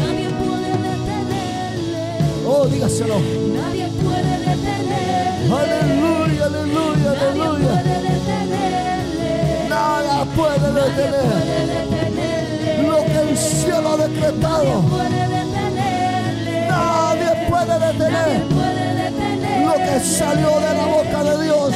[0.00, 2.46] Nadie puede detenerle.
[2.46, 3.20] Oh, dígaselo.
[3.20, 5.00] Nadie puede detenerle.
[5.50, 7.79] Aleluya, aleluya, aleluya.
[10.36, 11.24] Puede detener
[12.88, 14.82] lo que el cielo ha decretado.
[16.68, 18.44] Nadie puede detener
[19.64, 21.74] lo que salió de la boca de Dios.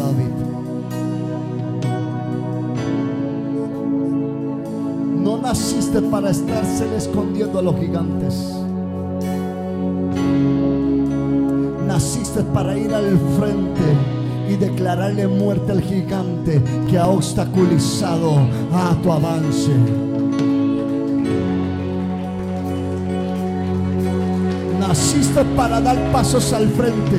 [0.00, 0.34] David.
[5.22, 8.56] No naciste para estarse escondiendo a los gigantes.
[11.86, 13.88] Naciste para ir al frente
[14.48, 18.32] y declararle muerte al gigante que ha obstaculizado
[18.72, 19.72] a tu avance.
[24.78, 27.18] Naciste para dar pasos al frente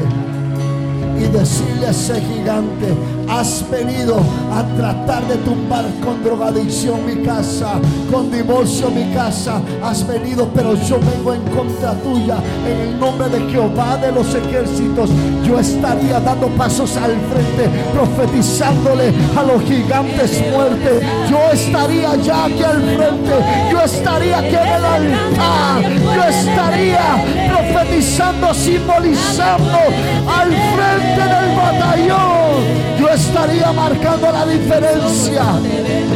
[1.21, 2.95] y decirle a ese gigante,
[3.29, 4.19] has venido
[4.51, 7.79] a tratar de tumbar con drogadicción mi casa,
[8.11, 13.29] con divorcio mi casa, has venido, pero yo vengo en contra tuya, en el nombre
[13.29, 15.09] de Jehová de los ejércitos,
[15.45, 22.63] yo estaría dando pasos al frente, profetizándole a los gigantes muerte, yo estaría ya aquí
[22.63, 23.33] al frente,
[23.71, 25.83] yo estaría aquí en el altar,
[26.15, 27.40] yo estaría
[27.71, 29.79] profetizando, simbolizando
[30.27, 32.99] al frente del batallón.
[32.99, 35.43] Yo estaría marcando la diferencia.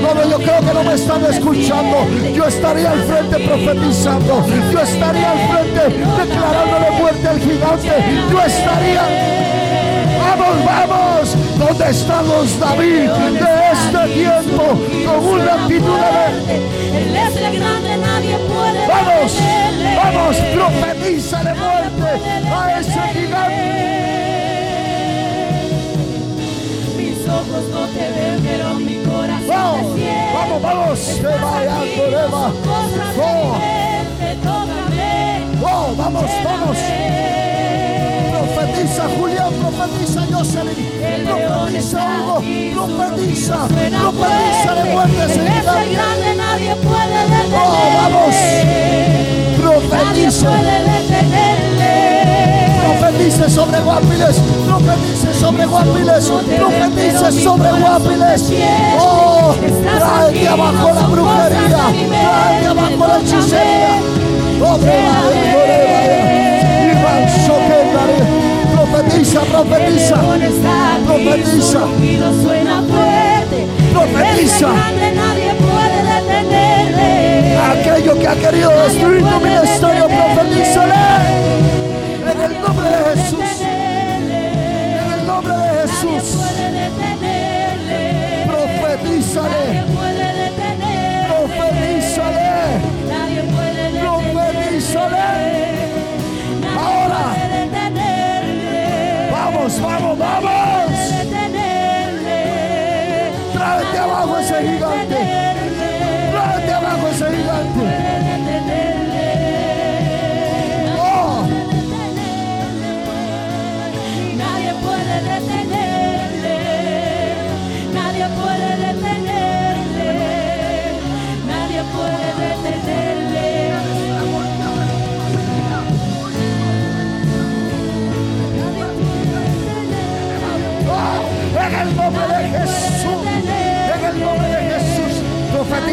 [0.01, 2.05] No, yo creo que no me están escuchando.
[2.33, 4.45] Yo estaría al frente profetizando.
[4.71, 5.81] Yo estaría al frente
[6.25, 7.91] declarándole muerte al gigante.
[8.31, 9.01] Yo estaría.
[10.19, 11.35] Vamos, vamos.
[11.57, 14.63] ¿Dónde están los David de este tiempo?
[15.05, 16.63] Con una actitud de Él
[19.95, 22.09] Vamos, profetiza de muerte
[22.53, 23.75] a ese gigante.
[26.97, 30.33] Mis ojos no te ven, pero mi corazón vamos, te siente.
[30.33, 32.53] Vamos, vamos, se vaya Corema.
[33.17, 33.57] Oh.
[35.63, 36.77] oh, vamos, vamos.
[39.85, 42.35] Profetiza Julián, profetiza Jocelyn, profetiza Hugo,
[42.97, 45.73] profetiza, profetiza de muerte seguida.
[45.93, 47.19] grande nadie puede
[47.53, 48.35] Oh, vamos.
[48.35, 49.55] detenerle.
[49.55, 50.47] Nadie Profetiza.
[50.49, 51.93] puede detenerle.
[52.99, 54.35] Profetice sobre Guapiles,
[54.67, 58.41] profetice sobre Guapiles, profetice sobre Guapiles.
[58.99, 59.53] Oh,
[59.99, 64.01] trae abajo la brujería, trae abajo la hechicería.
[64.61, 64.95] Oh, que
[68.91, 70.15] Profetiza, profetiza,
[71.05, 71.87] profetiza.
[72.43, 73.67] suena fuerte.
[73.91, 74.67] Profetiza.
[74.67, 77.57] Nadie puede detenerle.
[77.57, 80.93] Aquello que ha querido destruir tu ministerio, profetízale.
[82.31, 83.61] En el nombre de Jesús,
[85.01, 86.41] en el nombre de Jesús.
[88.45, 89.83] Profetízale,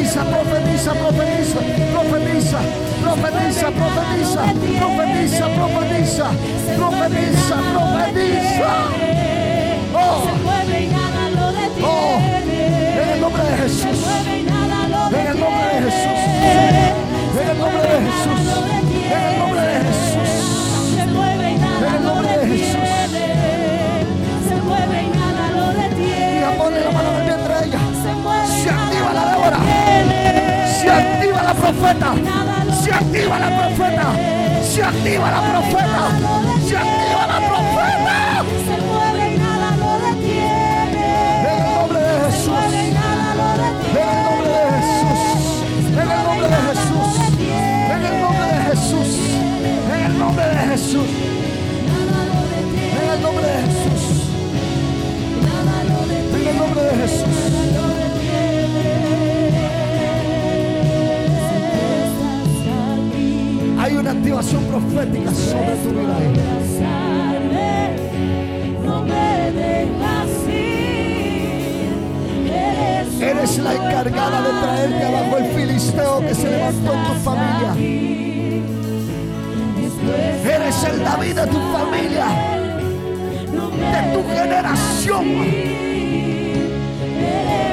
[0.03, 1.61] Profetiza, profetiza, profetiza,
[1.93, 2.59] profetiza,
[3.01, 4.43] profetiza, profetiza,
[4.81, 6.27] profetiza, profetiza,
[6.77, 8.73] profetiza, profetiza.
[9.95, 10.27] Oh,
[11.85, 16.19] oh, en el nombre de Jesús, en el nombre de Jesús,
[17.33, 18.41] en el nombre de Jesús,
[19.07, 20.33] en el nombre de Jesús.
[21.83, 22.89] En el nombre de Jesús.
[24.49, 26.57] Se mueve y nada lo detiene.
[26.59, 27.33] Ponle la mano en
[27.65, 27.79] ella.
[28.63, 29.82] Se activa la Débora.
[31.53, 32.15] La profeta.
[32.83, 34.07] Se activa la profeta.
[34.63, 36.03] Se activa la profeta.
[36.67, 38.45] Se activa la profeta.
[38.65, 41.05] Se mueve nada lo detiene.
[41.43, 42.63] En el nombre de Jesús.
[42.63, 42.89] En
[44.09, 45.33] el nombre de Jesús.
[45.93, 47.11] En el nombre de Jesús.
[47.91, 49.11] En el nombre de Jesús.
[49.93, 51.11] En el nombre de Jesús.
[52.93, 54.13] En el nombre de Jesús.
[56.33, 57.72] En el nombre de Jesús.
[64.13, 66.17] Activación profética sobre tu vida.
[73.21, 77.75] Eres la encargada de traerte abajo el filisteo que se levantó en tu familia.
[80.45, 82.27] Eres el David de tu familia,
[83.93, 85.25] de tu generación.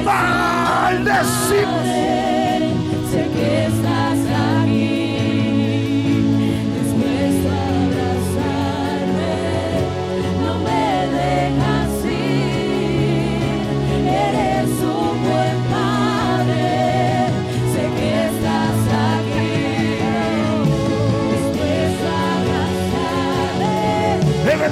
[0.04, 1.80] Maldecimos.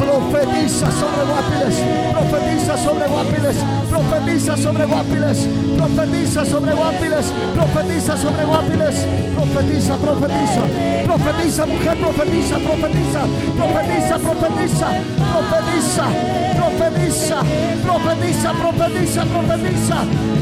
[0.00, 1.76] Profetiza sobre Guapiles,
[2.10, 3.56] profetiza sobre Guapiles,
[3.90, 5.46] profetiza sobre Guapiles,
[5.76, 10.62] profetiza sobre Guapiles, profetiza sobre Guapiles, profetiza, profetiza,
[11.04, 13.20] profetiza, mujer, profetiza, profetiza,
[13.58, 14.88] profetiza, profetiza,
[15.36, 16.06] profetiza,
[16.56, 17.42] profetiza,
[17.84, 19.98] profetiza, profetiza, profetiza,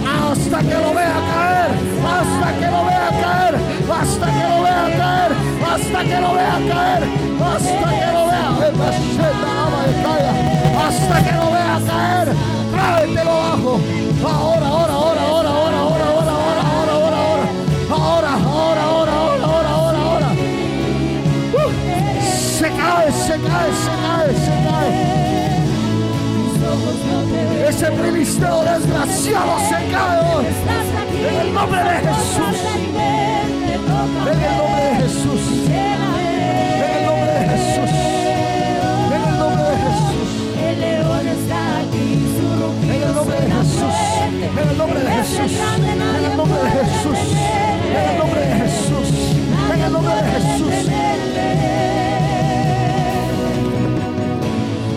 [0.06, 1.70] hasta que lo vea caer,
[2.06, 3.54] hasta que lo vea caer,
[3.90, 5.32] hasta que lo vea caer,
[5.66, 8.48] hasta que lo vea caer, hasta que lo vea,
[10.86, 12.28] hasta que lo vea caer,
[12.72, 13.80] tráetelo abajo,
[14.24, 19.70] ahora, ahora, ahora, ahora, ahora, ahora, ahora, ahora, ahora, ahora, ahora, ahora, ahora, ahora, ahora,
[19.70, 20.28] ahora, ahora,
[21.54, 21.70] Uh,
[22.58, 24.90] se cae, se cae, se cae, se cae.
[27.68, 30.46] Ese filisteo desgraciado se cae hoy.
[31.28, 32.56] En el nombre de Jesús.
[45.28, 45.60] Jesús.
[45.78, 47.18] En el nombre de Jesús.
[47.88, 49.08] En el nombre de Jesús.
[49.74, 50.74] En el nombre de Jesús.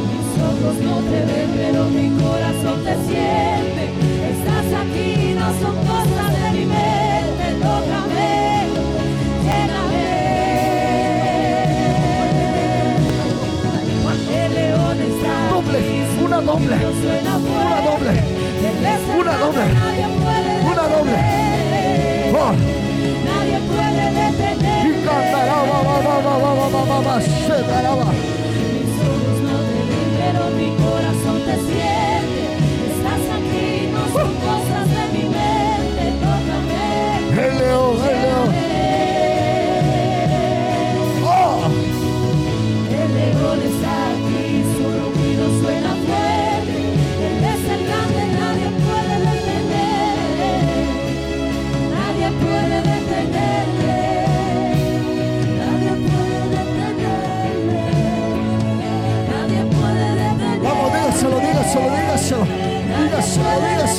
[0.07, 3.84] Mis ojos no te ven, pero mi corazón te siente.
[4.32, 7.45] Estás aquí, no son cosas de mi mente.
[7.61, 8.32] Tócame,
[9.43, 10.01] lléname.
[14.32, 15.79] El león está Doble,
[16.23, 16.75] una doble,
[17.19, 17.36] una
[17.82, 18.13] doble,
[19.19, 20.20] una doble,
[23.26, 24.86] nadie puede detener.
[24.86, 25.84] Oh, y cantará, va,
[30.34, 32.00] no te mi corazón te.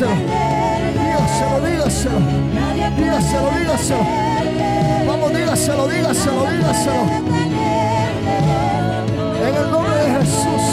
[0.03, 2.19] Dígaselo, dígaselo.
[2.97, 3.51] Dígaselo, dígaselo.
[3.59, 4.05] Dígaselo.
[5.07, 7.03] Vamos, dígaselo, dígaselo, dígaselo.
[9.47, 10.65] En el nombre de Jesús.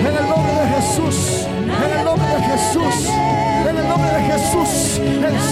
[0.00, 1.46] En el nombre de Jesús.
[1.62, 2.96] En el nombre de Jesús.
[3.68, 4.68] En el nombre de Jesús.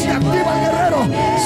[0.02, 1.00] Se activa el guerrero.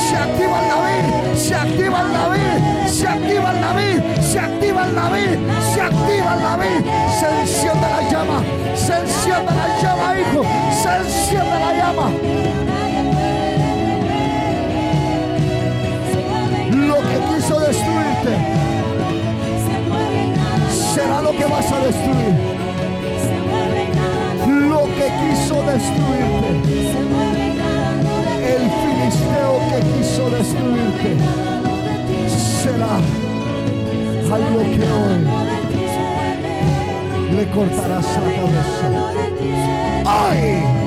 [0.08, 1.04] Se activa el David.
[1.36, 2.88] Se activa el David.
[2.88, 4.00] Se activa el David.
[4.22, 5.38] Se activa el David.
[5.74, 6.80] Se activa el David.
[7.20, 8.42] Se enciende la llama.
[8.74, 9.55] Se enciende
[11.86, 11.92] Lo
[16.96, 18.32] que quiso destruirte
[20.94, 22.34] será lo que vas a destruir.
[24.68, 26.50] Lo que quiso destruirte.
[28.42, 31.10] El filisteo que quiso destruirte
[32.62, 32.96] será
[34.34, 35.20] algo que hoy
[37.36, 38.88] le cortarás la cabeza.
[40.04, 40.86] ¡Ay!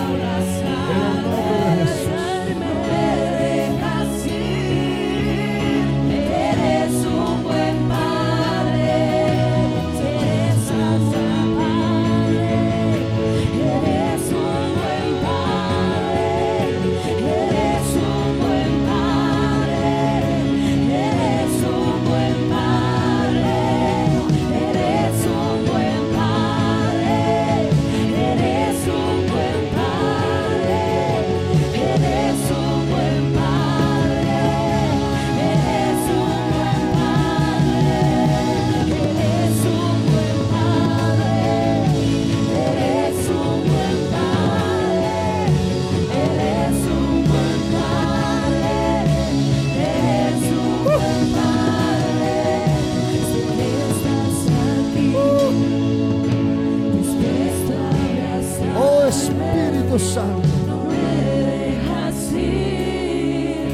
[60.13, 60.47] Santo.
[60.67, 63.71] No me dejas ir,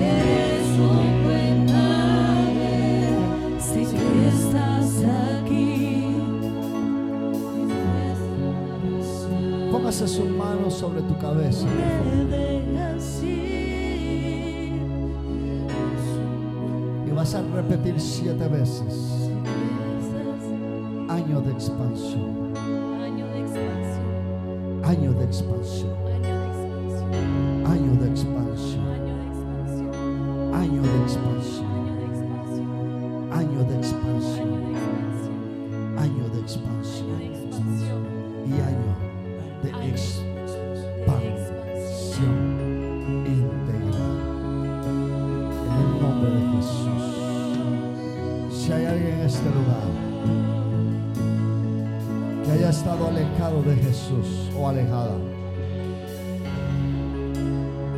[0.00, 3.12] eres un buen padre,
[3.74, 5.04] que estás
[5.42, 6.06] aquí.
[9.70, 11.66] Póngase sus manos sobre tu cabeza.
[11.66, 14.80] Me dejas ir,
[17.06, 19.28] Y vas a repetir siete veces.
[21.10, 22.47] Año de expansión.
[24.88, 25.92] Año de expansión,
[27.66, 28.88] Año de expansión.
[30.54, 31.68] año de expansión,
[33.30, 34.48] Año de expansión.
[35.98, 37.20] año de expansión,
[38.46, 38.96] Y año
[39.62, 40.27] de expansión
[52.68, 55.16] haya estado alejado de Jesús o alejada,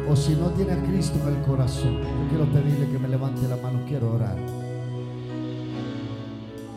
[0.08, 3.48] o si no tiene a Cristo en el corazón, yo quiero pedirle que me levante
[3.48, 4.36] la mano, quiero orar.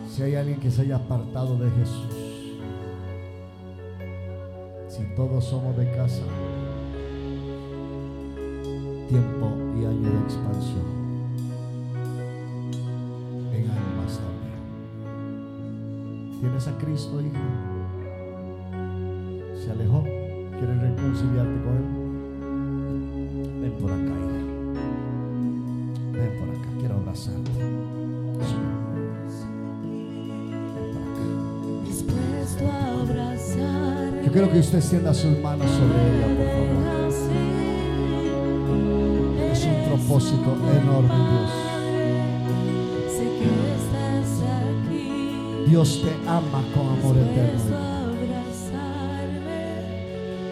[0.09, 2.57] Si hay alguien que se haya apartado de Jesús,
[4.87, 6.23] si todos somos de casa,
[9.07, 11.03] tiempo y año de expansión.
[13.53, 14.61] En almas también.
[16.39, 17.72] ¿Tienes a Cristo, hija?
[19.73, 20.03] ¿Se alejó?
[20.03, 21.85] ¿Quieres reconciliarte con Él?
[23.59, 24.41] Ven por acá, hija.
[26.11, 27.51] Ven por acá, quiero abrazarte.
[27.57, 27.73] Ven
[32.05, 32.53] por acá.
[34.23, 36.83] Yo quiero que usted extienda sus manos sobre ella, por favor.
[39.51, 40.49] Es un propósito
[40.83, 41.51] enorme, Dios.
[43.09, 44.29] Sé que estás
[44.85, 45.65] aquí.
[45.67, 47.92] Dios te ama con amor eterno.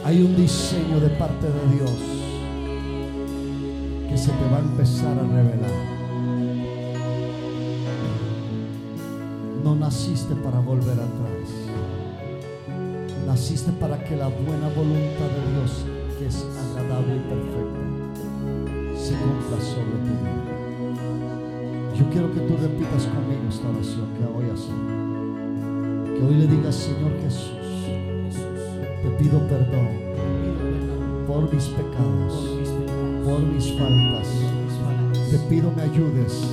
[0.03, 1.91] Hay un diseño de parte de Dios
[4.09, 5.71] que se te va a empezar a revelar.
[9.63, 11.49] No naciste para volver atrás.
[13.27, 15.85] Naciste para que la buena voluntad de Dios,
[16.17, 17.79] que es agradable y perfecta,
[18.99, 20.51] se cumpla sobre tu vida.
[21.95, 26.15] Yo quiero que tú repitas conmigo esta oración que voy a hacer.
[26.17, 27.80] Que hoy le digas, Señor Jesús,
[29.01, 29.87] te pido perdón
[31.27, 32.49] por mis pecados,
[33.25, 34.27] por mis faltas.
[35.29, 36.47] Te pido me ayudes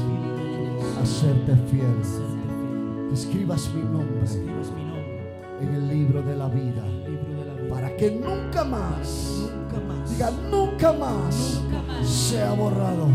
[1.03, 1.87] a serte fiel.
[3.13, 4.27] Escribas mi nombre
[5.61, 6.85] en el libro de la vida
[7.69, 9.51] para que nunca más,
[10.11, 11.61] diga nunca más,
[12.05, 13.09] sea borrado.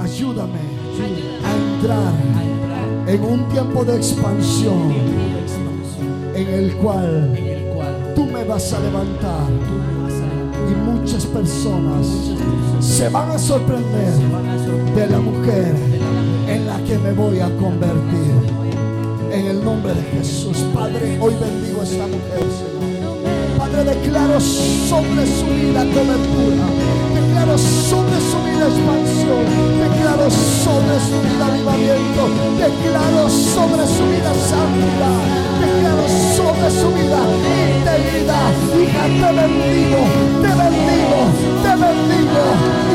[0.00, 0.60] Ayúdame
[1.44, 2.14] a entrar
[3.06, 4.92] en un tiempo de expansión
[6.34, 7.43] en el cual
[8.14, 9.48] tú me vas a levantar
[10.70, 12.06] y muchas personas
[12.80, 14.12] se van a sorprender
[14.94, 15.74] de la mujer
[16.48, 18.34] en la que me voy a convertir.
[19.32, 22.44] En el nombre de Jesús, Padre, hoy bendigo a esta mujer.
[23.58, 26.83] Padre, declaro sobre su vida cobertura.
[27.14, 29.44] Declaro sobre su vida expansión.
[29.78, 32.22] Declaro sobre su vida avivamiento.
[32.58, 35.20] Declaro sobre su vida santidad.
[35.62, 37.20] Declaro sobre su vida
[37.70, 38.50] integridad.
[38.74, 40.00] Hija, te bendigo,
[40.42, 41.20] te bendigo,
[41.62, 42.44] te bendigo.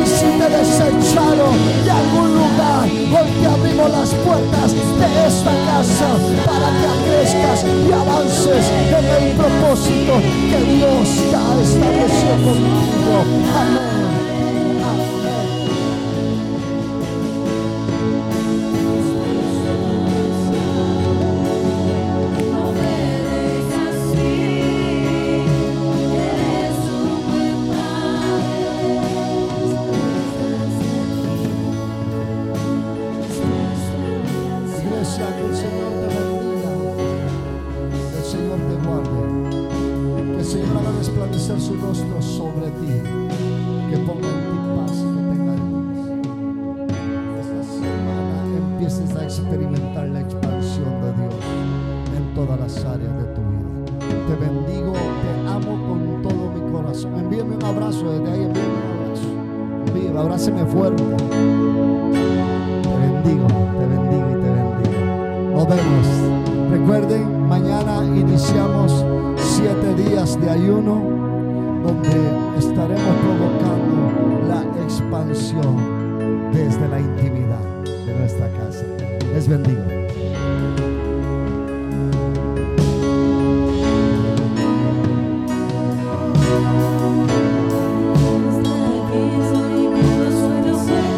[0.02, 1.56] Y si te desecharon
[1.86, 6.10] de algún lugar, hoy te abrimos las puertas de esta casa
[6.46, 8.66] para que crezcas y avances
[8.98, 10.14] en el propósito
[10.50, 13.24] que Dios ya estableció contigo.
[13.56, 14.09] Amén.